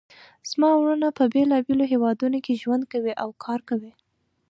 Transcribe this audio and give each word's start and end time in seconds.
زما 0.49 0.69
وروڼه 0.77 1.07
په 1.17 1.23
بیلابیلو 1.33 1.85
هیوادونو 1.93 2.37
کې 2.45 2.59
ژوند 2.61 2.83
کوي 2.93 3.13
او 3.23 3.29
کار 3.43 3.59
کوي 3.69 3.91